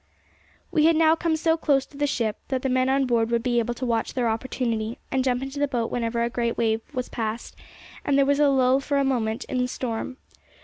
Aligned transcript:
We 0.71 0.85
had 0.85 0.95
now 0.95 1.15
come 1.15 1.35
so 1.35 1.55
close 1.57 1.85
to 1.85 1.95
the 1.95 2.07
ship 2.07 2.37
that 2.47 2.63
the 2.63 2.69
men 2.69 2.89
on 2.89 3.05
board 3.05 3.29
would 3.29 3.43
be 3.43 3.59
able 3.59 3.75
to 3.75 3.85
watch 3.85 4.15
their 4.15 4.27
opportunity, 4.29 4.97
and 5.11 5.23
jump 5.23 5.43
into 5.43 5.59
the 5.59 5.67
boat 5.67 5.91
whenever 5.91 6.23
a 6.23 6.27
great 6.31 6.57
wave 6.57 6.81
was 6.91 7.07
past, 7.07 7.55
and 8.03 8.17
there 8.17 8.25
was 8.25 8.39
a 8.39 8.49
lull 8.49 8.79
for 8.79 8.97
a 8.97 9.05
moment 9.05 9.43
in 9.43 9.59
the 9.59 9.67
storm. 9.67 10.17